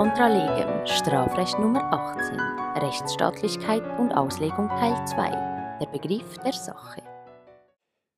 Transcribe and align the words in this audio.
contra 0.00 0.28
legem, 0.28 0.86
Strafrecht 0.86 1.58
Nummer 1.58 1.92
18, 1.92 2.40
Rechtsstaatlichkeit 2.82 3.82
und 3.98 4.12
Auslegung 4.12 4.68
Teil 4.68 4.94
2, 5.06 5.78
der 5.78 5.86
Begriff 5.92 6.38
der 6.38 6.54
Sache. 6.54 7.02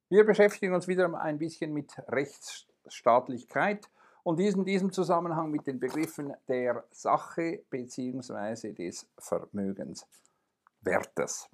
Wir 0.08 0.24
beschäftigen 0.24 0.74
uns 0.74 0.86
wieder 0.86 1.12
ein 1.20 1.38
bisschen 1.38 1.72
mit 1.72 1.92
Rechtsstaatlichkeit 2.06 3.90
und 4.22 4.38
in 4.38 4.64
diesem 4.64 4.92
Zusammenhang 4.92 5.50
mit 5.50 5.66
den 5.66 5.80
Begriffen 5.80 6.32
der 6.46 6.84
Sache 6.92 7.64
bzw. 7.68 8.74
des 8.74 9.08
Vermögenswertes. 9.18 11.50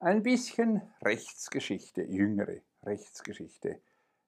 Ein 0.00 0.24
bisschen 0.24 0.82
Rechtsgeschichte, 1.04 2.02
jüngere 2.02 2.62
Rechtsgeschichte. 2.82 3.80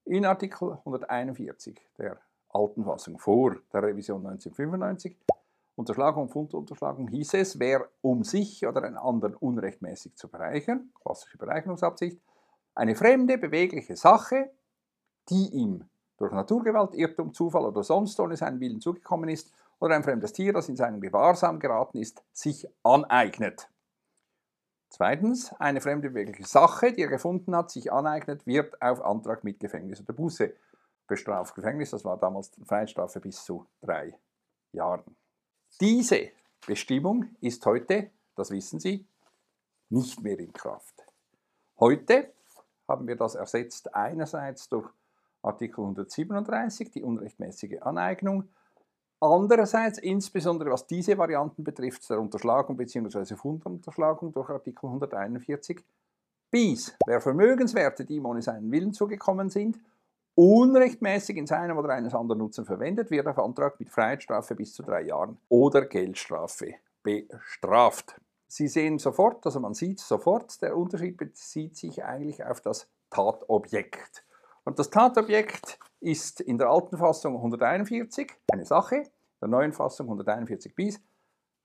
In 0.04 0.24
Artikel 0.24 0.78
141 0.84 1.76
der 1.98 2.20
alten 2.50 2.84
Fassung 2.84 3.18
vor 3.18 3.56
der 3.72 3.82
Revision 3.82 4.26
1995, 4.26 5.16
Unterschlagung 5.76 6.24
und 6.24 6.28
Fundunterschlagung, 6.30 7.08
hieß 7.08 7.34
es, 7.34 7.58
wer 7.58 7.88
um 8.00 8.24
sich 8.24 8.66
oder 8.66 8.82
einen 8.82 8.96
anderen 8.96 9.34
unrechtmäßig 9.34 10.16
zu 10.16 10.28
bereichern, 10.28 10.90
klassische 11.02 11.38
Bereicherungsabsicht, 11.38 12.20
eine 12.74 12.94
fremde, 12.94 13.38
bewegliche 13.38 13.96
Sache, 13.96 14.50
die 15.28 15.48
ihm 15.52 15.84
durch 16.16 16.32
Naturgewalt, 16.32 16.94
Irrtum, 16.94 17.32
Zufall 17.32 17.64
oder 17.64 17.84
sonst 17.84 18.18
ohne 18.18 18.36
seinen 18.36 18.60
Willen 18.60 18.80
zugekommen 18.80 19.28
ist, 19.28 19.52
oder 19.80 19.94
ein 19.94 20.02
fremdes 20.02 20.32
Tier, 20.32 20.52
das 20.52 20.68
in 20.68 20.76
seinen 20.76 21.00
Gewahrsam 21.00 21.60
geraten 21.60 21.98
ist, 21.98 22.22
sich 22.32 22.66
aneignet. 22.82 23.68
Zweitens, 24.90 25.52
eine 25.58 25.80
fremde 25.80 26.08
bewegliche 26.10 26.48
Sache, 26.48 26.92
die 26.92 27.02
er 27.02 27.08
gefunden 27.08 27.54
hat, 27.54 27.70
sich 27.70 27.92
aneignet, 27.92 28.46
wird 28.46 28.80
auf 28.80 29.00
Antrag 29.02 29.44
mit 29.44 29.60
Gefängnis 29.60 30.00
oder 30.00 30.14
Buße 30.14 30.52
bestraft. 31.08 31.54
Gefängnis, 31.54 31.90
das 31.90 32.04
war 32.04 32.16
damals 32.16 32.52
Freiheitsstrafe 32.64 33.18
bis 33.18 33.42
zu 33.42 33.66
drei 33.80 34.14
Jahren. 34.72 35.16
Diese 35.80 36.30
Bestimmung 36.66 37.34
ist 37.40 37.64
heute, 37.66 38.10
das 38.36 38.50
wissen 38.50 38.78
Sie, 38.78 39.06
nicht 39.90 40.22
mehr 40.22 40.38
in 40.38 40.52
Kraft. 40.52 41.04
Heute 41.80 42.32
haben 42.86 43.06
wir 43.06 43.16
das 43.16 43.34
ersetzt 43.34 43.94
einerseits 43.94 44.68
durch 44.68 44.88
Artikel 45.42 45.80
137, 45.80 46.90
die 46.90 47.02
unrechtmäßige 47.02 47.80
Aneignung, 47.82 48.48
andererseits 49.20 49.98
insbesondere 49.98 50.70
was 50.70 50.86
diese 50.86 51.16
Varianten 51.16 51.64
betrifft, 51.64 52.08
der 52.10 52.20
Unterschlagung 52.20 52.76
bzw. 52.76 53.36
Fundunterschlagung 53.36 54.32
durch 54.32 54.50
Artikel 54.50 54.86
141 54.86 55.80
bis, 56.50 56.96
wer 57.06 57.20
Vermögenswerte, 57.20 58.04
die 58.04 58.16
ihm 58.16 58.26
ohne 58.26 58.42
seinen 58.42 58.70
Willen 58.70 58.92
zugekommen 58.92 59.50
sind, 59.50 59.78
unrechtmäßig 60.38 61.36
in 61.36 61.48
seinem 61.48 61.78
oder 61.78 61.88
eines 61.88 62.14
anderen 62.14 62.38
Nutzen 62.38 62.64
verwendet, 62.64 63.10
wird 63.10 63.26
auf 63.26 63.40
Antrag 63.40 63.80
mit 63.80 63.90
Freiheitsstrafe 63.90 64.54
bis 64.54 64.72
zu 64.72 64.84
drei 64.84 65.02
Jahren 65.02 65.36
oder 65.48 65.84
Geldstrafe 65.84 66.74
bestraft. 67.02 68.14
Sie 68.46 68.68
sehen 68.68 69.00
sofort, 69.00 69.44
also 69.46 69.58
man 69.58 69.74
sieht 69.74 69.98
sofort, 69.98 70.62
der 70.62 70.76
Unterschied 70.76 71.16
bezieht 71.16 71.76
sich 71.76 72.04
eigentlich 72.04 72.44
auf 72.44 72.60
das 72.60 72.88
Tatobjekt. 73.10 74.24
Und 74.62 74.78
das 74.78 74.90
Tatobjekt 74.90 75.80
ist 75.98 76.40
in 76.40 76.56
der 76.56 76.68
alten 76.68 76.98
Fassung 76.98 77.34
141 77.34 78.30
eine 78.52 78.64
Sache, 78.64 78.96
in 78.96 79.06
der 79.40 79.48
neuen 79.48 79.72
Fassung 79.72 80.06
141 80.06 80.72
bis 80.72 81.00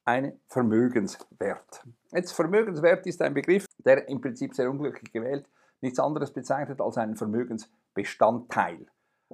ein 0.03 0.39
Vermögenswert. 0.47 1.83
Jetzt 2.11 2.31
Vermögenswert 2.31 3.05
ist 3.05 3.21
ein 3.21 3.35
Begriff, 3.35 3.67
der 3.77 4.09
im 4.09 4.19
Prinzip 4.19 4.55
sehr 4.55 4.67
unglücklich 4.67 5.13
gewählt 5.13 5.47
nichts 5.83 5.99
anderes 5.99 6.31
bezeichnet 6.31 6.81
als 6.81 6.97
einen 6.97 7.16
Vermögensbestandteil. 7.94 8.88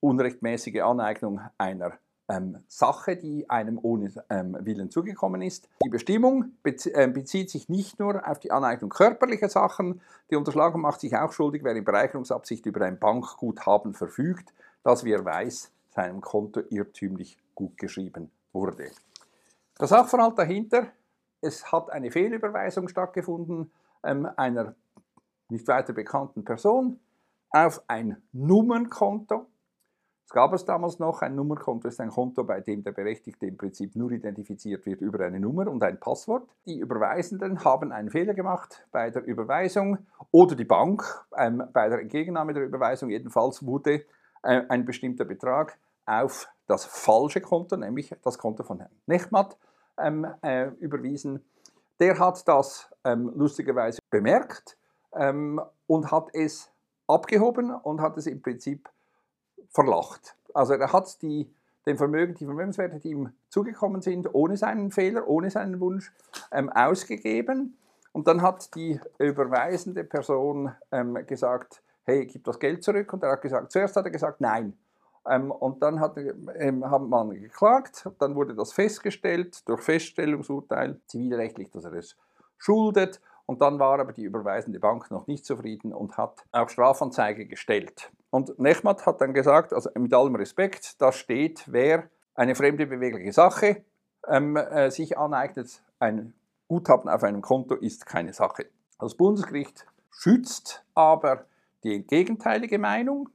unrechtmäßige 0.00 0.82
Aneignung 0.82 1.40
einer 1.56 1.94
ähm, 2.28 2.58
Sache, 2.68 3.16
die 3.16 3.48
einem 3.48 3.78
ohne 3.80 4.12
ähm, 4.28 4.54
Willen 4.60 4.90
zugekommen 4.90 5.40
ist. 5.40 5.66
Die 5.82 5.88
Bestimmung 5.88 6.52
äh, 6.62 7.08
bezieht 7.08 7.48
sich 7.48 7.70
nicht 7.70 7.98
nur 7.98 8.28
auf 8.28 8.38
die 8.38 8.50
Aneignung 8.50 8.90
körperlicher 8.90 9.48
Sachen, 9.48 10.02
die 10.30 10.36
Unterschlagung 10.36 10.82
macht 10.82 11.00
sich 11.00 11.16
auch 11.16 11.32
schuldig, 11.32 11.64
wer 11.64 11.74
in 11.74 11.82
Bereicherungsabsicht 11.82 12.66
über 12.66 12.84
ein 12.84 12.98
Bankguthaben 12.98 13.94
verfügt, 13.94 14.52
das, 14.82 15.04
wie 15.04 15.12
er 15.12 15.24
weiß, 15.24 15.72
seinem 15.88 16.20
Konto 16.20 16.60
irrtümlich 16.68 17.38
gut 17.54 17.78
geschrieben 17.78 18.30
wurde. 18.52 18.90
Der 19.80 19.86
Sachverhalt 19.86 20.38
dahinter 20.38 20.88
es 21.40 21.72
hat 21.72 21.90
eine 21.90 22.10
Fehlüberweisung 22.10 22.88
stattgefunden 22.88 23.72
ähm, 24.02 24.28
einer 24.36 24.74
nicht 25.48 25.66
weiter 25.68 25.92
bekannten 25.92 26.44
Person 26.44 27.00
auf 27.50 27.82
ein 27.88 28.22
Nummernkonto. 28.32 29.46
Es 30.24 30.32
gab 30.32 30.52
es 30.52 30.64
damals 30.64 31.00
noch, 31.00 31.22
ein 31.22 31.34
Nummernkonto 31.34 31.88
ist 31.88 32.00
ein 32.00 32.10
Konto, 32.10 32.44
bei 32.44 32.60
dem 32.60 32.84
der 32.84 32.92
Berechtigte 32.92 33.46
im 33.46 33.56
Prinzip 33.56 33.96
nur 33.96 34.12
identifiziert 34.12 34.86
wird 34.86 35.00
über 35.00 35.24
eine 35.24 35.40
Nummer 35.40 35.66
und 35.66 35.82
ein 35.82 35.98
Passwort. 35.98 36.48
Die 36.66 36.78
Überweisenden 36.78 37.64
haben 37.64 37.90
einen 37.90 38.10
Fehler 38.10 38.34
gemacht 38.34 38.86
bei 38.92 39.10
der 39.10 39.24
Überweisung 39.24 39.98
oder 40.30 40.54
die 40.54 40.64
Bank 40.64 41.02
ähm, 41.36 41.64
bei 41.72 41.88
der 41.88 42.00
Entgegennahme 42.00 42.54
der 42.54 42.64
Überweisung. 42.64 43.10
Jedenfalls 43.10 43.66
wurde 43.66 44.04
äh, 44.44 44.62
ein 44.68 44.84
bestimmter 44.84 45.24
Betrag 45.24 45.78
auf 46.06 46.48
das 46.68 46.84
falsche 46.84 47.40
Konto, 47.40 47.76
nämlich 47.76 48.14
das 48.22 48.38
Konto 48.38 48.62
von 48.62 48.78
Herrn 48.78 48.92
Nechmat, 49.06 49.56
ähm, 50.02 50.26
äh, 50.42 50.68
überwiesen. 50.80 51.44
Der 51.98 52.18
hat 52.18 52.46
das 52.48 52.90
ähm, 53.04 53.32
lustigerweise 53.36 54.00
bemerkt 54.10 54.76
ähm, 55.14 55.60
und 55.86 56.10
hat 56.10 56.28
es 56.32 56.70
abgehoben 57.06 57.70
und 57.70 58.00
hat 58.00 58.16
es 58.16 58.26
im 58.26 58.40
Prinzip 58.40 58.88
verlacht. 59.68 60.36
Also 60.54 60.74
er 60.74 60.92
hat 60.92 61.20
die, 61.22 61.48
den 61.86 61.96
Vermögen, 61.96 62.34
die 62.34 62.44
Vermögenswerte, 62.44 63.00
die 63.00 63.10
ihm 63.10 63.32
zugekommen 63.48 64.02
sind, 64.02 64.34
ohne 64.34 64.56
seinen 64.56 64.90
Fehler, 64.90 65.28
ohne 65.28 65.50
seinen 65.50 65.80
Wunsch, 65.80 66.12
ähm, 66.52 66.70
ausgegeben. 66.70 67.76
Und 68.12 68.26
dann 68.26 68.42
hat 68.42 68.74
die 68.74 69.00
überweisende 69.18 70.04
Person 70.04 70.72
ähm, 70.90 71.14
gesagt, 71.26 71.82
hey, 72.04 72.26
gib 72.26 72.44
das 72.44 72.58
Geld 72.58 72.82
zurück. 72.82 73.12
Und 73.12 73.22
er 73.22 73.32
hat 73.32 73.42
gesagt, 73.42 73.70
zuerst 73.70 73.96
hat 73.96 74.04
er 74.04 74.10
gesagt, 74.10 74.40
nein. 74.40 74.76
Ähm, 75.28 75.50
und 75.50 75.82
dann 75.82 76.00
hat, 76.00 76.16
ähm, 76.16 76.90
hat 76.90 77.02
man 77.02 77.30
geklagt, 77.30 78.08
dann 78.18 78.34
wurde 78.34 78.54
das 78.54 78.72
festgestellt 78.72 79.68
durch 79.68 79.82
Feststellungsurteil 79.82 81.00
zivilrechtlich, 81.06 81.70
dass 81.70 81.84
er 81.84 81.92
es 81.94 82.16
schuldet. 82.58 83.20
Und 83.46 83.60
dann 83.60 83.78
war 83.78 83.98
aber 83.98 84.12
die 84.12 84.22
überweisende 84.22 84.78
Bank 84.78 85.10
noch 85.10 85.26
nicht 85.26 85.44
zufrieden 85.44 85.92
und 85.92 86.16
hat 86.16 86.44
auch 86.52 86.68
Strafanzeige 86.68 87.46
gestellt. 87.46 88.12
Und 88.30 88.58
Nechmat 88.60 89.04
hat 89.06 89.20
dann 89.20 89.34
gesagt, 89.34 89.72
also 89.72 89.90
mit 89.96 90.14
allem 90.14 90.36
Respekt, 90.36 91.00
da 91.02 91.10
steht, 91.10 91.64
wer 91.66 92.08
eine 92.34 92.54
fremde 92.54 92.86
bewegliche 92.86 93.32
Sache 93.32 93.84
ähm, 94.28 94.56
äh, 94.56 94.90
sich 94.90 95.18
aneignet, 95.18 95.82
ein 95.98 96.34
Guthaben 96.68 97.08
auf 97.10 97.24
einem 97.24 97.42
Konto 97.42 97.74
ist 97.74 98.06
keine 98.06 98.32
Sache. 98.32 98.66
Das 99.00 99.16
Bundesgericht 99.16 99.84
schützt 100.10 100.84
aber 100.94 101.46
die 101.82 102.06
gegenteilige 102.06 102.78
Meinung, 102.78 103.30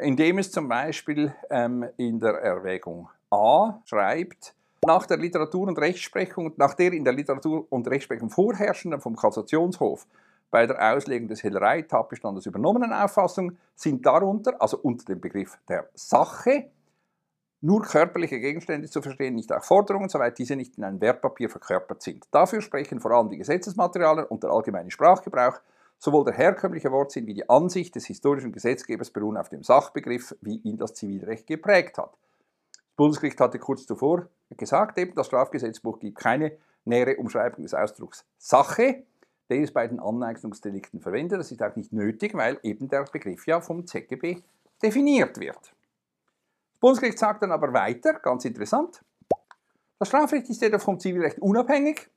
indem 0.00 0.38
es 0.38 0.50
zum 0.50 0.68
Beispiel 0.68 1.34
ähm, 1.50 1.86
in 1.96 2.18
der 2.18 2.34
Erwägung 2.34 3.08
A 3.30 3.80
schreibt, 3.84 4.54
nach 4.84 5.06
der 5.06 5.18
Literatur- 5.18 5.68
und 5.68 5.78
Rechtsprechung, 5.78 6.52
nach 6.56 6.74
der 6.74 6.92
in 6.92 7.04
der 7.04 7.12
Literatur- 7.12 7.66
und 7.70 7.88
Rechtsprechung 7.88 8.30
vorherrschenden 8.30 9.00
vom 9.00 9.14
Kassationshof 9.14 10.06
bei 10.50 10.66
der 10.66 10.94
Auslegung 10.94 11.28
des 11.28 11.42
Hellerei-Tatbestandes 11.42 12.46
übernommenen 12.46 12.92
Auffassung 12.92 13.56
sind 13.76 14.04
darunter, 14.04 14.60
also 14.60 14.78
unter 14.78 15.04
dem 15.04 15.20
Begriff 15.20 15.58
der 15.68 15.88
Sache, 15.94 16.70
nur 17.60 17.82
körperliche 17.82 18.40
Gegenstände 18.40 18.88
zu 18.88 19.02
verstehen, 19.02 19.34
nicht 19.34 19.52
auch 19.52 19.62
Forderungen, 19.62 20.08
soweit 20.08 20.38
diese 20.38 20.56
nicht 20.56 20.78
in 20.78 20.84
einem 20.84 21.00
Wertpapier 21.00 21.50
verkörpert 21.50 22.02
sind. 22.02 22.26
Dafür 22.30 22.62
sprechen 22.62 23.00
vor 23.00 23.12
allem 23.12 23.28
die 23.28 23.36
Gesetzesmaterialien 23.36 24.26
und 24.26 24.42
der 24.42 24.50
allgemeine 24.50 24.90
Sprachgebrauch, 24.90 25.60
Sowohl 26.02 26.24
der 26.24 26.32
herkömmliche 26.32 26.90
Wortsinn 26.90 27.26
wie 27.26 27.34
die 27.34 27.48
Ansicht 27.50 27.94
des 27.94 28.06
historischen 28.06 28.52
Gesetzgebers 28.52 29.10
beruhen 29.10 29.36
auf 29.36 29.50
dem 29.50 29.62
Sachbegriff, 29.62 30.34
wie 30.40 30.56
ihn 30.56 30.78
das 30.78 30.94
Zivilrecht 30.94 31.46
geprägt 31.46 31.98
hat. 31.98 32.16
Das 32.72 32.96
Bundesgericht 32.96 33.38
hatte 33.38 33.58
kurz 33.58 33.84
zuvor 33.84 34.26
gesagt, 34.48 34.96
eben 34.96 35.14
das 35.14 35.26
Strafgesetzbuch 35.26 35.98
gibt 35.98 36.18
keine 36.18 36.56
nähere 36.86 37.16
Umschreibung 37.16 37.62
des 37.62 37.74
Ausdrucks 37.74 38.24
Sache, 38.38 39.04
den 39.50 39.62
es 39.62 39.72
bei 39.72 39.86
den 39.86 40.00
Aneignungsdelikten 40.00 41.00
verwendet. 41.00 41.38
Das 41.38 41.52
ist 41.52 41.62
auch 41.62 41.76
nicht 41.76 41.92
nötig, 41.92 42.32
weil 42.34 42.58
eben 42.62 42.88
der 42.88 43.04
Begriff 43.04 43.46
ja 43.46 43.60
vom 43.60 43.86
ZGB 43.86 44.42
definiert 44.82 45.38
wird. 45.38 45.60
Das 45.60 46.80
Bundesgericht 46.80 47.18
sagt 47.18 47.42
dann 47.42 47.52
aber 47.52 47.74
weiter, 47.74 48.14
ganz 48.14 48.46
interessant, 48.46 49.02
Das 49.98 50.08
Strafrecht 50.08 50.48
ist 50.48 50.62
jedoch 50.62 50.80
vom 50.80 50.98
Zivilrecht 50.98 51.38
unabhängig 51.40 52.08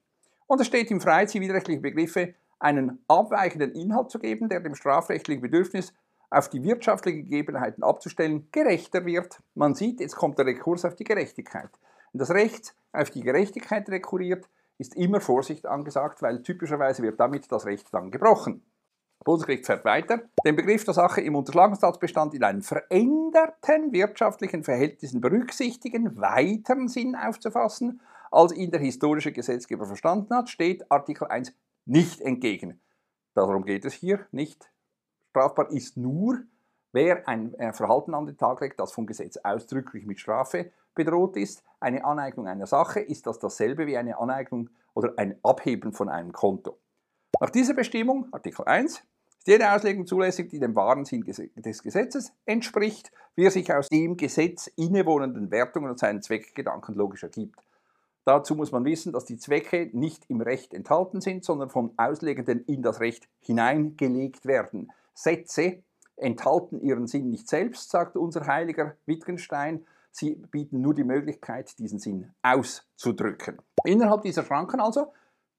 und 0.48 0.62
es 0.62 0.68
steht 0.68 0.90
ihm 0.90 1.02
frei, 1.02 1.26
zivilrechtliche 1.26 1.82
Begriffe 1.82 2.36
einen 2.64 3.04
abweichenden 3.08 3.74
Inhalt 3.74 4.10
zu 4.10 4.20
geben, 4.20 4.50
der 4.50 4.62
dem 4.62 4.76
strafrechtlichen 4.76 5.42
Bedürfnis 5.42 5.94
auf 6.30 6.50
die 6.50 6.64
wirtschaftlichen 6.64 7.24
Gegebenheiten 7.24 7.84
abzustellen, 7.84 8.48
gerechter 8.52 9.06
wird. 9.06 9.40
Man 9.54 9.76
sieht, 9.76 10.00
jetzt 10.00 10.16
kommt 10.16 10.40
der 10.40 10.46
Rekurs 10.46 10.86
auf 10.86 10.96
die 10.96 11.04
Gerechtigkeit. 11.04 11.70
Wenn 12.12 12.20
das 12.20 12.32
Recht 12.32 12.76
auf 12.92 13.10
die 13.10 13.22
Gerechtigkeit 13.22 13.88
rekurriert, 13.90 14.50
ist 14.80 14.96
immer 14.96 15.22
Vorsicht 15.22 15.68
angesagt, 15.68 16.22
weil 16.22 16.42
typischerweise 16.42 17.04
wird 17.04 17.20
damit 17.20 17.52
das 17.52 17.66
Recht 17.66 17.94
dann 17.94 18.10
gebrochen. 18.10 18.64
Bundesgericht 19.24 19.66
fährt 19.66 19.86
weiter. 19.86 20.22
Den 20.46 20.56
Begriff 20.56 20.84
der 20.84 20.94
Sache 20.94 21.22
im 21.22 21.36
Unterschlagungstatbestand 21.36 22.34
in 22.34 22.44
einen 22.44 22.62
veränderten 22.62 23.92
wirtschaftlichen 23.92 24.64
Verhältnissen 24.64 25.22
berücksichtigen, 25.22 26.20
weiteren 26.20 26.88
Sinn 26.88 27.16
aufzufassen, 27.16 28.02
als 28.32 28.52
ihn 28.54 28.72
der 28.72 28.80
historische 28.80 29.32
Gesetzgeber 29.32 29.86
verstanden 29.86 30.36
hat, 30.36 30.50
steht 30.50 30.92
Artikel 30.92 31.28
1 31.28 31.54
nicht 31.86 32.22
entgegen. 32.22 32.80
Darum 33.34 33.66
geht 33.66 33.86
es 33.86 33.94
hier 33.94 34.26
nicht. 34.32 34.72
Strafbar 35.30 35.72
ist 35.72 35.98
nur, 35.98 36.44
wer 36.92 37.28
ein 37.28 37.56
Verhalten 37.74 38.14
an 38.14 38.26
den 38.26 38.38
Tag 38.38 38.62
legt, 38.62 38.80
das 38.80 38.94
vom 38.94 39.06
Gesetz 39.08 39.38
ausdrücklich 39.38 40.06
mit 40.06 40.20
Strafe 40.20 40.72
bedroht 40.94 41.38
ist. 41.38 41.64
Eine 41.80 42.06
Aneignung 42.06 42.48
einer 42.48 42.68
Sache 42.68 43.00
ist 43.00 43.26
das 43.26 43.40
dasselbe 43.40 43.88
wie 43.88 43.98
eine 43.98 44.18
Aneignung 44.18 44.70
oder 44.94 45.14
ein 45.18 45.40
Abheben 45.44 45.94
von 45.94 46.10
einem 46.10 46.32
Konto. 46.32 46.78
Nach 47.40 47.50
dieser 47.50 47.74
Bestimmung, 47.74 48.28
Artikel 48.32 48.66
1, 48.66 49.04
ist 49.40 49.48
jede 49.48 49.74
Auslegung 49.74 50.06
zulässig, 50.06 50.50
die 50.50 50.60
dem 50.60 50.76
wahren 50.76 51.04
Sinn 51.04 51.24
des 51.24 51.82
Gesetzes 51.82 52.32
entspricht, 52.46 53.12
wie 53.36 53.46
er 53.46 53.52
sich 53.52 53.74
aus 53.74 53.90
dem 53.90 54.16
Gesetz 54.16 54.68
innewohnenden 54.68 55.50
Wertungen 55.50 55.90
und 55.90 56.00
seinen 56.00 56.22
Zweckgedanken 56.22 56.94
logisch 56.94 57.24
ergibt. 57.24 57.60
Dazu 58.26 58.56
muss 58.56 58.72
man 58.72 58.86
wissen, 58.86 59.12
dass 59.12 59.26
die 59.26 59.38
Zwecke 59.38 59.90
nicht 59.94 60.30
im 60.30 60.42
Recht 60.42 60.74
enthalten 60.74 61.20
sind, 61.20 61.44
sondern 61.44 61.70
vom 61.70 61.94
Auslegenden 61.98 62.64
in 62.66 62.82
das 62.82 63.00
Recht 63.00 63.28
hineingelegt 63.40 64.46
werden. 64.46 64.92
Sätze 65.14 65.84
enthalten 66.16 66.82
ihren 66.82 67.08
Sinn 67.08 67.30
nicht 67.30 67.50
selbst, 67.50 67.90
sagt 67.90 68.16
unser 68.16 68.48
heiliger 68.48 68.96
Wittgenstein, 69.06 69.86
sie 70.12 70.36
bieten 70.52 70.82
nur 70.82 70.94
die 70.94 71.04
Möglichkeit, 71.04 71.78
diesen 71.80 72.00
Sinn 72.00 72.32
auszudrücken. 72.44 73.60
Innerhalb 73.84 74.22
dieser 74.22 74.44
Schranken 74.44 74.80
also 74.80 75.12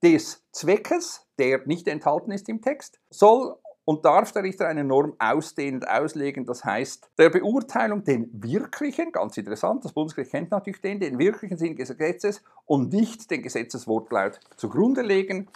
des 0.03 0.45
Zweckes, 0.53 1.27
der 1.39 1.67
nicht 1.67 1.89
enthalten 1.89 2.31
ist 2.31 2.49
im 2.49 2.63
Text, 2.63 3.01
soll 3.11 3.57
und 3.85 4.05
darf 4.05 4.33
der 4.33 4.43
Richter 4.43 4.67
eine 4.67 4.85
Norm 4.85 5.15
ausdehnend 5.19 5.89
auslegen, 5.89 6.47
das 6.47 6.65
heißt, 6.65 7.11
der 7.19 7.31
Beurteilung 7.31 8.05
den 8.05 8.31
wirklichen, 8.33 9.13
ganz 9.13 9.37
interessant, 9.37 9.85
das 9.85 9.93
Bundesgericht 9.93 10.31
kennt 10.31 10.51
natürlich 10.51 10.81
den, 10.81 11.01
den 11.01 11.19
wirklichen 11.19 11.59
Sinn 11.59 11.77
des 11.77 11.91
Gesetzes 11.91 12.43
und 12.67 12.93
nicht 12.93 13.31
den 13.31 13.43
Gesetzeswortlaut 13.43 14.41
zugrunde 14.57 15.03
legen. 15.03 15.49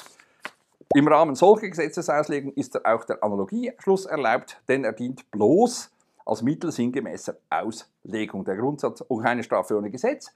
Im 0.94 1.08
Rahmen 1.08 1.34
solcher 1.34 1.68
Gesetzesauslegung 1.68 2.52
ist 2.54 2.84
auch 2.84 3.04
der 3.04 3.22
Analogieschluss 3.22 4.06
erlaubt, 4.06 4.60
denn 4.68 4.84
er 4.84 4.92
dient 4.92 5.30
bloß 5.30 5.90
als 6.24 6.42
Mittel 6.42 6.72
sinngemäßer 6.72 7.36
Auslegung. 7.50 8.44
Der 8.44 8.56
Grundsatz, 8.56 9.04
oh 9.08 9.18
keine 9.18 9.42
Strafe 9.42 9.76
ohne 9.76 9.90
Gesetz, 9.90 10.34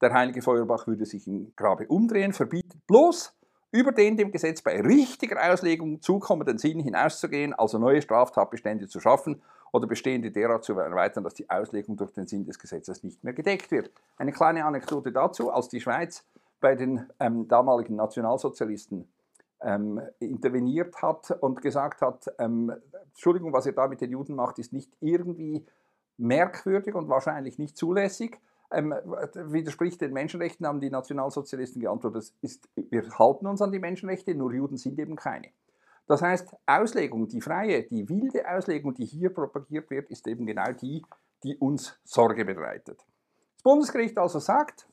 der 0.00 0.12
heilige 0.12 0.40
Feuerbach 0.40 0.86
würde 0.86 1.04
sich 1.04 1.26
im 1.26 1.52
Grabe 1.56 1.86
umdrehen, 1.86 2.32
verbietet 2.32 2.86
bloß 2.86 3.34
über 3.72 3.92
den 3.92 4.16
dem 4.16 4.32
Gesetz 4.32 4.62
bei 4.62 4.80
richtiger 4.80 5.52
Auslegung 5.52 6.00
zukommenden 6.00 6.58
Sinn 6.58 6.80
hinauszugehen, 6.80 7.54
also 7.54 7.78
neue 7.78 8.02
Straftatbestände 8.02 8.88
zu 8.88 9.00
schaffen 9.00 9.42
oder 9.72 9.86
bestehende 9.86 10.30
derart 10.30 10.64
zu 10.64 10.76
erweitern, 10.78 11.24
dass 11.24 11.34
die 11.34 11.48
Auslegung 11.48 11.96
durch 11.96 12.12
den 12.12 12.26
Sinn 12.26 12.44
des 12.44 12.58
Gesetzes 12.58 13.04
nicht 13.04 13.22
mehr 13.22 13.32
gedeckt 13.32 13.70
wird. 13.70 13.90
Eine 14.16 14.32
kleine 14.32 14.64
Anekdote 14.64 15.12
dazu, 15.12 15.50
als 15.52 15.68
die 15.68 15.80
Schweiz 15.80 16.24
bei 16.60 16.74
den 16.74 17.08
ähm, 17.20 17.46
damaligen 17.46 17.96
Nationalsozialisten 17.96 19.08
ähm, 19.62 20.00
interveniert 20.18 21.00
hat 21.02 21.30
und 21.40 21.62
gesagt 21.62 22.02
hat, 22.02 22.26
ähm, 22.38 22.72
Entschuldigung, 23.06 23.52
was 23.52 23.66
ihr 23.66 23.72
da 23.72 23.86
mit 23.86 24.00
den 24.00 24.10
Juden 24.10 24.34
macht, 24.34 24.58
ist 24.58 24.72
nicht 24.72 24.90
irgendwie 25.00 25.64
merkwürdig 26.16 26.94
und 26.94 27.08
wahrscheinlich 27.08 27.58
nicht 27.58 27.76
zulässig, 27.76 28.38
ähm, 28.72 28.92
widerspricht 28.92 30.00
den 30.00 30.12
Menschenrechten, 30.12 30.66
haben 30.66 30.80
die 30.80 30.90
Nationalsozialisten 30.90 31.80
geantwortet, 31.80 32.32
ist, 32.40 32.68
wir 32.74 33.08
halten 33.18 33.46
uns 33.46 33.62
an 33.62 33.72
die 33.72 33.78
Menschenrechte, 33.78 34.34
nur 34.34 34.52
Juden 34.52 34.76
sind 34.76 34.98
eben 34.98 35.16
keine. 35.16 35.48
Das 36.06 36.22
heißt, 36.22 36.56
Auslegung, 36.66 37.28
die 37.28 37.40
freie, 37.40 37.84
die 37.84 38.08
wilde 38.08 38.48
Auslegung, 38.48 38.94
die 38.94 39.04
hier 39.04 39.32
propagiert 39.32 39.90
wird, 39.90 40.10
ist 40.10 40.26
eben 40.26 40.46
genau 40.46 40.72
die, 40.72 41.04
die 41.44 41.56
uns 41.56 41.98
Sorge 42.04 42.44
bereitet. 42.44 42.98
Das 43.54 43.62
Bundesgericht 43.62 44.18
also 44.18 44.38
sagt, 44.38 44.86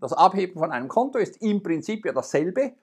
das 0.00 0.12
Abheben 0.12 0.58
von 0.58 0.72
einem 0.72 0.88
Konto 0.88 1.18
ist 1.18 1.40
im 1.40 1.62
Prinzip 1.62 2.04
ja 2.04 2.12
dasselbe 2.12 2.74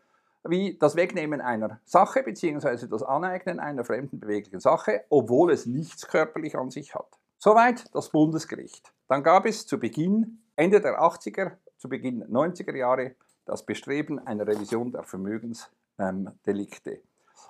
wie 0.45 0.77
das 0.77 0.95
Wegnehmen 0.95 1.41
einer 1.41 1.79
Sache 1.85 2.23
bzw. 2.23 2.87
das 2.87 3.03
Aneignen 3.03 3.59
einer 3.59 3.85
fremden 3.85 4.19
beweglichen 4.19 4.59
Sache, 4.59 5.05
obwohl 5.09 5.51
es 5.51 5.65
nichts 5.65 6.07
körperlich 6.07 6.57
an 6.57 6.69
sich 6.69 6.95
hat. 6.95 7.07
Soweit 7.37 7.93
das 7.93 8.09
Bundesgericht. 8.09 8.93
Dann 9.13 9.21
gab 9.21 9.45
es 9.45 9.67
zu 9.67 9.79
Beginn, 9.79 10.39
Ende 10.55 10.81
der 10.81 10.99
80er, 10.99 11.51
zu 11.77 11.87
Beginn 11.87 12.23
90er 12.23 12.75
Jahre, 12.75 13.13
das 13.45 13.63
Bestreben 13.63 14.17
einer 14.17 14.47
Revision 14.47 14.91
der 14.91 15.03
Vermögensdelikte. 15.03 16.99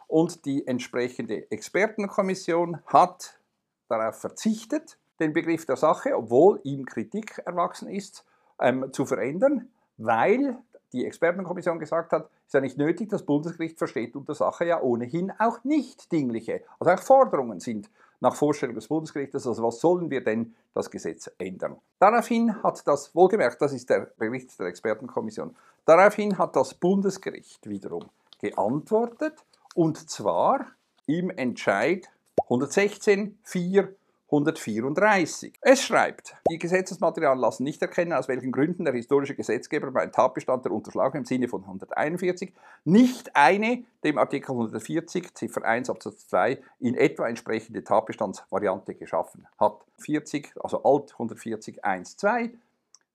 Und 0.08 0.44
die 0.44 0.68
entsprechende 0.68 1.50
Expertenkommission 1.50 2.80
hat 2.88 3.40
darauf 3.88 4.20
verzichtet, 4.20 4.98
den 5.22 5.32
Begriff 5.32 5.66
der 5.66 5.78
Sache, 5.78 6.18
obwohl 6.18 6.60
ihm 6.64 6.86
Kritik 6.86 7.42
erwachsen 7.46 7.88
ist, 7.88 8.26
ähm, 8.60 8.92
zu 8.92 9.06
verändern, 9.06 9.70
weil 9.96 10.58
die 10.92 11.06
Expertenkommission 11.06 11.80
gesagt 11.80 12.12
hat, 12.12 12.30
ist 12.46 12.56
ja 12.56 12.60
nicht 12.60 12.78
nötig, 12.78 13.08
das 13.08 13.24
Bundesgericht 13.24 13.78
versteht 13.78 14.18
unter 14.18 14.36
Sache 14.36 14.66
ja 14.66 14.82
ohnehin 14.82 15.32
auch 15.40 15.64
nicht 15.64 16.12
dingliche, 16.12 16.62
also 16.78 16.92
auch 16.92 17.00
Forderungen 17.00 17.62
sind 17.62 17.90
nach 18.24 18.36
Vorstellung 18.36 18.74
des 18.74 18.88
Bundesgerichtes, 18.88 19.46
also 19.46 19.62
was 19.64 19.82
sollen 19.82 20.10
wir 20.10 20.24
denn 20.24 20.56
das 20.74 20.90
Gesetz 20.90 21.30
ändern? 21.38 21.76
Daraufhin 22.00 22.64
hat 22.64 22.88
das, 22.88 23.14
wohlgemerkt, 23.14 23.62
das 23.62 23.74
ist 23.74 23.90
der 23.90 24.12
Bericht 24.18 24.58
der 24.58 24.68
Expertenkommission, 24.68 25.54
daraufhin 25.86 26.38
hat 26.38 26.56
das 26.56 26.74
Bundesgericht 26.74 27.70
wiederum 27.70 28.06
geantwortet 28.40 29.34
und 29.76 30.10
zwar 30.10 30.68
im 31.06 31.32
Entscheid 31.32 32.10
116 32.44 33.40
4 33.44 33.94
134. 34.34 35.60
Es 35.62 35.84
schreibt, 35.84 36.36
die 36.50 36.58
Gesetzesmaterialien 36.58 37.40
lassen 37.40 37.64
nicht 37.64 37.80
erkennen, 37.84 38.14
aus 38.14 38.28
welchen 38.28 38.52
Gründen 38.52 38.84
der 38.84 38.94
historische 38.96 39.36
Gesetzgeber 39.36 39.92
beim 39.92 40.12
Tatbestand 40.12 40.66
der 40.66 40.72
Unterschlagung 40.72 41.20
im 41.20 41.26
Sinne 41.26 41.48
von 41.48 41.62
141 41.62 42.52
nicht 42.84 43.36
eine 43.36 43.84
dem 44.04 44.18
Artikel 44.18 44.52
140 44.52 45.36
Ziffer 45.36 45.64
1 45.64 45.88
Absatz 45.92 46.28
2 46.30 46.60
in 46.80 46.96
etwa 46.96 47.28
entsprechende 47.28 47.84
Tatbestandsvariante 47.84 48.96
geschaffen 48.96 49.48
hat. 49.60 49.86
40, 50.00 50.52
also 50.60 50.84
alt 50.84 51.12
140 51.12 51.86
1 51.86 52.18
2 52.18 52.50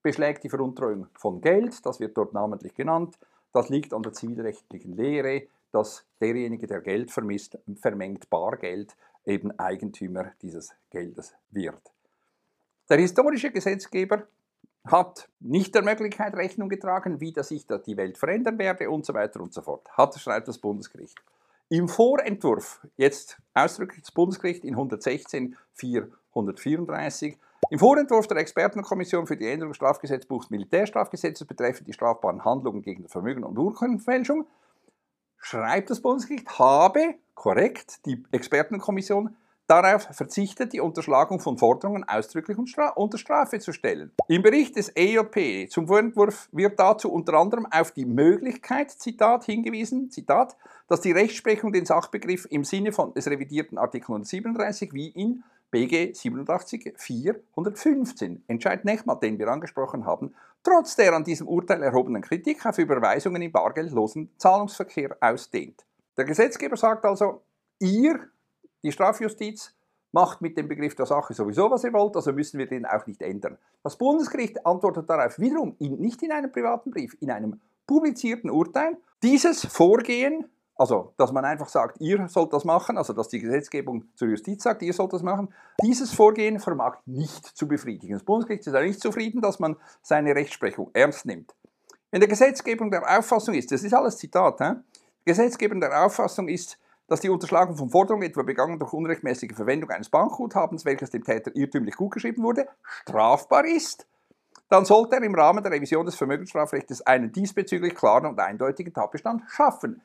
beschlägt 0.05 0.45
die 0.45 0.49
Veruntreuung 0.49 1.09
von 1.15 1.41
Geld, 1.41 1.85
das 1.85 1.99
wird 1.99 2.17
dort 2.17 2.33
namentlich 2.33 2.75
genannt. 2.75 3.19
Das 3.53 3.69
liegt 3.69 3.95
an 3.95 4.03
der 4.03 4.13
zivilrechtlichen 4.13 4.97
Lehre, 4.97 5.47
dass 5.73 6.05
derjenige, 6.21 6.67
der 6.67 6.81
Geld 6.81 7.11
vermisst, 7.11 7.59
vermengt 7.77 8.31
Bargeld 8.31 8.97
eben 9.25 9.59
Eigentümer 9.59 10.33
dieses 10.43 10.75
Geldes 10.91 11.35
wird. 11.51 11.93
Der 12.89 12.99
historische 12.99 13.51
Gesetzgeber 13.51 14.27
hat 14.85 15.29
nicht 15.41 15.75
der 15.75 15.83
Möglichkeit 15.83 16.35
Rechnung 16.35 16.69
getragen, 16.69 17.21
wie 17.21 17.33
das 17.33 17.49
sich 17.49 17.67
die 17.67 17.97
Welt 17.97 18.17
verändern 18.17 18.59
werde 18.59 18.89
und 18.89 19.05
so 19.05 19.13
weiter 19.13 19.41
und 19.41 19.53
so 19.53 19.61
fort. 19.61 19.91
Hat, 19.91 20.19
schreibt 20.19 20.49
das 20.49 20.59
Bundesgericht. 20.59 21.19
Im 21.69 21.89
Vorentwurf, 21.89 22.81
jetzt 22.97 23.39
ausdrücklich 23.53 24.03
das 24.03 24.13
Bundesgericht 24.13 24.65
in 24.65 24.75
116 24.75 25.57
434, 25.75 27.37
im 27.71 27.79
Vorentwurf 27.79 28.27
der 28.27 28.39
Expertenkommission 28.39 29.27
für 29.27 29.37
die 29.37 29.47
Änderung 29.47 29.73
des 29.73 29.77
Strafgesetzbuchs 29.77 30.51
Militärstrafgesetzes 30.51 31.47
betreffend 31.47 31.89
die 31.89 31.93
strafbaren 31.93 32.45
Handlungen 32.45 32.83
gegen 32.83 33.09
Vermögen 33.09 33.45
und 33.45 33.59
Urkundenfälschung 33.59 34.47
schreibt 35.39 35.91
das 35.91 36.01
Bundesgericht, 36.01 36.59
habe 36.59 37.15
korrekt 37.35 38.05
die 38.07 38.25
Expertenkommission 38.33 39.37
darauf 39.69 40.09
verzichtet, 40.13 40.73
die 40.73 40.81
Unterschlagung 40.81 41.41
von 41.41 41.59
Forderungen 41.59 42.03
ausdrücklich 42.03 42.57
unter 42.57 43.19
Strafe 43.19 43.61
zu 43.61 43.73
stellen. 43.73 44.11
Im 44.27 44.43
Bericht 44.43 44.77
des 44.77 44.91
EJP 44.97 45.71
zum 45.71 45.87
Vorentwurf 45.87 46.49
wird 46.53 46.81
dazu 46.81 47.13
unter 47.13 47.35
anderem 47.35 47.67
auf 47.71 47.93
die 47.93 48.07
Möglichkeit, 48.07 48.91
Zitat, 48.91 49.45
hingewiesen, 49.45 50.11
Zitat, 50.11 50.57
dass 50.89 51.03
die 51.03 51.13
Rechtsprechung 51.13 51.73
den 51.73 51.85
Sachbegriff 51.85 52.47
im 52.51 52.65
Sinne 52.65 52.93
von 52.93 53.13
des 53.13 53.29
revidierten 53.29 53.77
Artikel 53.77 54.13
137 54.13 54.95
wie 54.95 55.09
in 55.09 55.45
BG 55.71 56.15
87 56.15 56.95
415, 56.97 58.45
Entscheid 58.47 58.85
Nechmat, 58.85 59.23
den 59.23 59.39
wir 59.39 59.49
angesprochen 59.49 60.07
haben, 60.07 60.35
trotz 60.63 60.97
der 60.97 61.13
an 61.13 61.25
diesem 61.25 61.47
Urteil 61.47 61.83
erhobenen 61.83 62.23
Kritik 62.23 62.65
auf 62.65 62.79
Überweisungen 62.79 63.43
im 63.43 63.53
bargeldlosen 63.53 64.31
Zahlungsverkehr 64.39 65.17
ausdehnt. 65.21 65.85
Der 66.17 66.25
Gesetzgeber 66.25 66.77
sagt 66.77 67.05
also, 67.05 67.43
ihr, 67.79 68.19
die 68.83 68.93
Strafjustiz, 68.93 69.75
macht 70.13 70.41
mit 70.41 70.57
dem 70.57 70.69
Begriff 70.69 70.95
der 70.95 71.07
Sache 71.07 71.35
sowieso, 71.35 71.71
was 71.71 71.85
ihr 71.85 71.93
wollt, 71.93 72.17
also 72.17 72.33
müssen 72.33 72.59
wir 72.59 72.67
den 72.67 72.87
auch 72.87 73.07
nicht 73.07 73.23
ändern. 73.23 73.59
Das 73.83 73.97
Bundesgericht 73.97 74.65
antwortet 74.65 75.09
darauf 75.09 75.39
wiederum 75.39 75.77
in, 75.79 76.01
nicht 76.01 76.23
in 76.23 76.33
einem 76.33 76.51
privaten 76.51 76.91
Brief, 76.91 77.17
in 77.21 77.31
einem 77.31 77.61
publizierten 77.87 78.51
Urteil. 78.51 78.97
Dieses 79.23 79.65
Vorgehen, 79.67 80.47
also 80.79 81.13
dass 81.17 81.33
man 81.33 81.45
einfach 81.45 81.69
sagt, 81.69 82.01
ihr 82.01 82.29
sollt 82.29 82.53
das 82.53 82.65
machen, 82.65 82.97
also 82.97 83.13
dass 83.13 83.29
die 83.29 83.41
Gesetzgebung 83.41 84.05
zur 84.15 84.29
Justiz 84.29 84.63
sagt, 84.63 84.81
ihr 84.83 84.93
sollt 84.95 85.13
das 85.13 85.23
machen, 85.23 85.53
dieses 85.83 86.15
Vorgehen 86.15 86.61
vermag 86.61 86.99
nicht 87.05 87.45
zu 87.45 87.67
befriedigen. 87.69 88.15
Das 88.15 88.23
Bundesgericht 88.23 88.67
ist 88.67 88.75
auch 88.75 88.81
nicht 88.81 89.01
zufrieden, 89.01 89.43
dass 89.43 89.59
man 89.59 89.77
seine 90.01 90.35
Rechtsprechung 90.35 90.91
ernst 90.95 91.27
nimmt. 91.27 91.55
Wenn 92.11 92.21
der 92.21 92.29
Gesetzgebung 92.29 92.91
der 92.91 93.19
Auffassung 93.19 93.55
ist, 93.55 93.71
das 93.71 93.83
ist 93.83 93.93
alles 93.93 94.17
Zitat, 94.17 94.61
he? 94.61 94.73
Gesetzgebung 95.25 95.81
der 95.81 96.07
Auffassung 96.07 96.49
ist, 96.49 96.79
dass 97.09 97.21
die 97.21 97.29
Unterschlagung 97.29 97.77
von 97.77 97.91
Forderungen, 97.91 98.23
etwa 98.23 98.43
begangen 98.43 98.79
durch 98.79 98.93
unrechtmäßige 98.93 99.55
Verwendung 99.55 99.91
eines 99.91 100.09
Bankguthabens, 100.09 100.85
welches 100.85 101.11
dem 101.11 101.25
Täter 101.25 101.51
irrtümlich 101.55 101.97
gutgeschrieben 101.97 102.45
wurde, 102.45 102.69
strafbar 103.03 103.65
ist, 103.67 104.07
dann 104.69 104.85
sollte 104.85 105.17
er 105.17 105.23
im 105.23 105.35
Rahmen 105.35 105.63
der 105.63 105.73
Revision 105.73 106.07
des 106.07 106.15
Vermögensstrafrechts 106.15 107.03
einen 107.03 107.33
diesbezüglich 107.33 107.95
klaren 107.95 108.27
und 108.27 108.39
eindeutigen 108.39 108.93
Tatbestand 108.93 109.43
schaffen. 109.49 110.03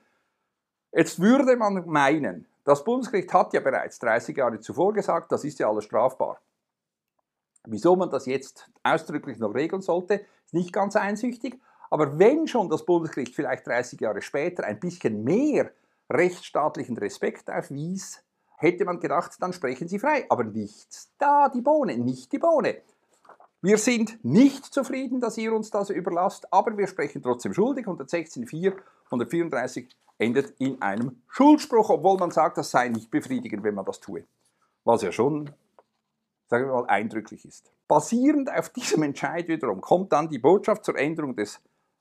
Jetzt 0.96 1.20
würde 1.20 1.56
man 1.58 1.88
meinen, 1.88 2.46
das 2.64 2.84
Bundesgericht 2.84 3.34
hat 3.34 3.54
ja 3.54 3.60
bereits 3.62 3.98
30 4.00 4.38
Jahre 4.38 4.60
zuvor 4.60 4.94
gesagt, 4.94 5.32
das 5.32 5.44
ist 5.44 5.58
ja 5.60 5.68
alles 5.68 5.86
strafbar. 5.86 6.40
Wieso 7.66 7.96
man 7.96 8.10
das 8.10 8.26
jetzt 8.26 8.70
ausdrücklich 8.84 9.40
noch 9.40 9.56
regeln 9.56 9.82
sollte, 9.82 10.26
ist 10.46 10.54
nicht 10.54 10.72
ganz 10.72 10.96
einsüchtig. 10.96 11.60
Aber 11.90 12.20
wenn 12.20 12.48
schon 12.48 12.70
das 12.70 12.86
Bundesgericht 12.86 13.36
vielleicht 13.36 13.66
30 13.66 14.02
Jahre 14.02 14.22
später 14.22 14.66
ein 14.66 14.80
bisschen 14.80 15.24
mehr 15.24 15.72
rechtsstaatlichen 16.10 16.98
Respekt 16.98 17.50
aufwies, 17.50 18.24
hätte 18.58 18.86
man 18.86 19.00
gedacht, 19.00 19.34
dann 19.40 19.54
sprechen 19.54 19.88
sie 19.88 20.00
frei. 20.00 20.26
Aber 20.30 20.44
nichts 20.44 21.12
da, 21.18 21.50
die 21.50 21.62
Bohne, 21.62 21.98
nicht 21.98 22.32
die 22.32 22.40
Bohne. 22.40 22.78
Wir 23.62 23.78
sind 23.78 24.24
nicht 24.24 24.66
zufrieden, 24.66 25.22
dass 25.22 25.38
ihr 25.38 25.54
uns 25.54 25.72
das 25.72 25.90
überlasst, 25.90 26.52
aber 26.52 26.78
wir 26.78 26.88
sprechen 26.88 27.24
trotzdem 27.24 27.54
schuldig. 27.54 27.88
116.4, 27.88 28.74
134 29.06 29.90
endet 30.18 30.54
in 30.60 30.82
einem 30.82 31.22
Schuldspruch, 31.28 31.90
obwohl 31.90 32.18
man 32.18 32.32
sagt, 32.32 32.58
das 32.58 32.72
sei 32.72 32.90
nicht 32.90 33.12
befriedigend, 33.12 33.64
wenn 33.64 33.76
man 33.76 33.86
das 33.86 34.00
tue. 34.00 34.26
Was 34.84 35.02
ja 35.02 35.12
schon, 35.12 35.52
sagen 36.48 36.68
wir 36.68 36.74
mal, 36.74 36.86
eindrücklich 36.88 37.46
ist. 37.46 37.72
Basierend 37.88 38.52
auf 38.52 38.70
diesem 38.70 39.04
Entscheid 39.04 39.48
wiederum 39.48 39.82
kommt 39.82 40.12
dann 40.12 40.30
die 40.30 40.40
Botschaft 40.40 40.86
zur 40.86 40.98
Änderung 40.98 41.36
des 41.36 41.60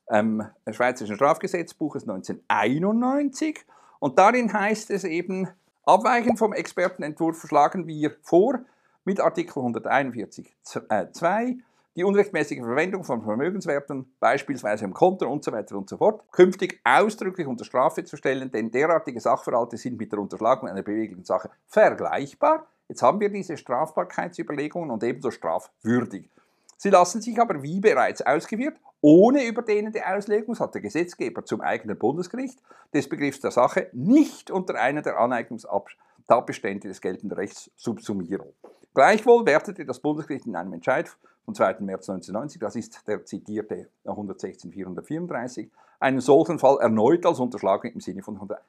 ähm, 0.09 0.47
Schweizerischen 0.71 1.17
Strafgesetzbuches 1.17 2.03
1991 2.03 3.65
und 3.99 4.19
darin 4.19 4.53
heißt 4.53 4.91
es 4.91 5.05
eben, 5.05 5.49
abweichend 5.85 6.39
vom 6.39 6.53
Expertenentwurf 6.53 7.47
schlagen 7.47 7.87
wir 7.87 8.17
vor, 8.23 8.61
mit 9.05 9.21
Artikel 9.21 9.59
141.2 9.59 11.49
äh, 11.49 11.57
die 11.97 12.05
unrechtmäßige 12.05 12.61
Verwendung 12.61 13.05
von 13.05 13.23
Vermögenswerten, 13.23 14.15
beispielsweise 14.19 14.85
im 14.85 14.95
Konto 14.95 15.31
und 15.31 15.45
so 15.45 15.53
weiter 15.53 15.77
und 15.77 15.89
so 15.89 15.99
fort, 15.99 16.23
künftig 16.33 16.81
ausdrücklich 16.85 17.47
unter 17.47 17.65
Strafe 17.65 18.05
zu 18.05 18.17
stellen, 18.17 18.51
denn 18.51 18.71
derartige 18.71 19.21
Sachverhalte 19.21 19.77
sind 19.77 19.99
mit 19.99 20.13
der 20.13 20.19
Unterschlagung 20.19 20.69
einer 20.69 20.83
beweglichen 20.83 21.25
Sache 21.25 21.51
vergleichbar. 21.67 22.67
Jetzt 22.89 23.03
haben 23.03 23.21
wir 23.21 23.29
diese 23.29 23.57
Strafbarkeitsüberlegungen 23.57 24.91
und 24.91 25.05
ebenso 25.05 25.31
strafwürdig. 25.31 26.29
Sie 26.77 26.91
lassen 26.91 27.21
sich 27.21 27.39
aber, 27.41 27.63
wie 27.63 27.81
bereits 27.81 28.23
ausgeführt, 28.23 28.77
ohne 29.01 29.47
überdehnende 29.47 30.07
Auslegung, 30.07 30.59
hat 30.59 30.75
der 30.75 30.81
Gesetzgeber 30.81 31.45
zum 31.45 31.61
eigenen 31.61 31.99
Bundesgericht, 31.99 32.61
des 32.93 33.09
Begriffs 33.09 33.41
der 33.41 33.51
Sache 33.51 33.89
nicht 33.93 34.51
unter 34.51 34.75
einer 34.81 35.03
der 35.03 35.19
Aneignungstatbestände 35.19 36.89
des 36.89 37.01
geltenden 37.01 37.37
Rechts 37.37 37.71
subsumieren. 37.77 38.49
Gleichwohl 38.95 39.47
wertete 39.47 39.85
das 39.85 40.01
Bundesgericht 40.01 40.47
in 40.47 40.57
einem 40.57 40.73
Entscheid 40.73 41.17
vom 41.45 41.55
2. 41.55 41.81
März 41.81 42.09
1990, 42.09 42.61
das 42.61 42.77
ist 42.77 43.07
der 43.07 43.25
zitierte 43.25 43.89
116.434, 44.05 45.71
einen 46.01 46.21
solchen 46.21 46.59
Fall 46.59 46.79
erneut 46.81 47.25
als 47.27 47.41
Unterschlagung 47.41 47.93
im 47.93 48.01
Sinne 48.01 48.23
von 48.23 48.35
100. 48.35 48.61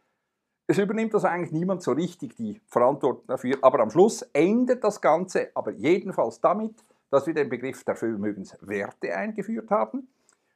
Es 0.68 0.78
übernimmt 0.78 1.14
also 1.14 1.28
eigentlich 1.28 1.52
niemand 1.52 1.84
so 1.84 1.92
richtig 1.92 2.36
die 2.36 2.62
Verantwortung 2.68 3.28
dafür, 3.28 3.58
aber 3.62 3.80
am 3.80 3.90
Schluss 3.90 4.22
endet 4.34 4.84
das 4.84 5.02
Ganze 5.02 5.50
aber 5.56 5.72
jedenfalls 5.72 6.40
damit, 6.40 6.84
dass 7.10 7.28
wir 7.28 7.34
den 7.34 7.50
Begriff 7.50 7.84
der 7.84 7.96
Vermögenswerte 7.96 9.16
eingeführt 9.16 9.70
haben 9.70 10.08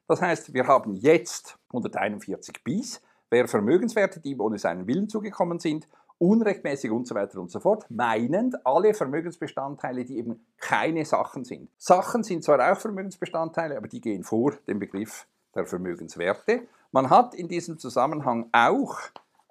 das 0.07 0.21
heißt, 0.21 0.53
wir 0.53 0.67
haben 0.67 0.95
jetzt 0.95 1.57
141 1.69 2.63
bis, 2.63 3.01
wer 3.29 3.47
Vermögenswerte, 3.47 4.21
die 4.21 4.31
ihm 4.31 4.39
ohne 4.39 4.57
seinen 4.57 4.87
Willen 4.87 5.09
zugekommen 5.09 5.59
sind, 5.59 5.87
unrechtmäßig 6.19 6.91
und 6.91 7.07
so 7.07 7.15
weiter 7.15 7.39
und 7.39 7.51
so 7.51 7.59
fort, 7.59 7.85
meinend 7.89 8.65
alle 8.65 8.93
Vermögensbestandteile, 8.93 10.05
die 10.05 10.17
eben 10.17 10.45
keine 10.57 11.05
Sachen 11.05 11.43
sind. 11.43 11.69
Sachen 11.77 12.23
sind 12.23 12.43
zwar 12.43 12.71
auch 12.71 12.79
Vermögensbestandteile, 12.79 13.77
aber 13.77 13.87
die 13.87 14.01
gehen 14.01 14.23
vor 14.23 14.53
dem 14.67 14.79
Begriff 14.79 15.27
der 15.53 15.65
Vermögenswerte. 15.65 16.67
Man 16.91 17.09
hat 17.09 17.33
in 17.35 17.47
diesem 17.47 17.77
Zusammenhang 17.77 18.49
auch 18.51 18.97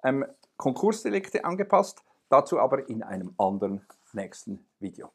ähm, 0.03 0.25
Konkursdelikte 0.57 1.45
angepasst, 1.45 2.03
dazu 2.29 2.59
aber 2.59 2.89
in 2.89 3.03
einem 3.03 3.33
anderen 3.37 3.85
nächsten 4.13 4.65
Video. 4.79 5.11